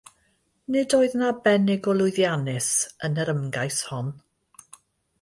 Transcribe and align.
Nid 0.75 0.95
oedd 0.99 1.13
yn 1.19 1.25
arbennig 1.27 1.91
o 1.93 1.95
lwyddiannus 1.99 2.73
yn 3.09 3.23
yr 3.27 3.35
ymgais 3.37 3.81
hon. 3.95 4.15